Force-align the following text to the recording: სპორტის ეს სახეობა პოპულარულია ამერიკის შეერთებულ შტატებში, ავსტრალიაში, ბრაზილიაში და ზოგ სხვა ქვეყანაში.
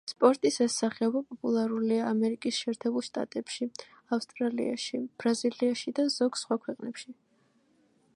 სპორტის 0.09 0.55
ეს 0.63 0.75
სახეობა 0.83 1.19
პოპულარულია 1.33 2.07
ამერიკის 2.11 2.61
შეერთებულ 2.63 3.05
შტატებში, 3.09 3.67
ავსტრალიაში, 4.17 5.03
ბრაზილიაში 5.25 5.95
და 6.01 6.07
ზოგ 6.15 6.41
სხვა 6.45 6.59
ქვეყანაში. 6.65 7.15